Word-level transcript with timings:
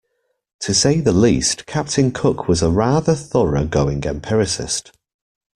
To 0.61 0.73
say 0.73 0.99
the 0.99 1.11
least, 1.11 1.67
Captain 1.67 2.09
Cook 2.11 2.47
was 2.47 2.63
a 2.63 2.71
rather 2.71 3.13
thorough 3.13 3.65
going 3.67 4.03
empiricist. 4.03 4.93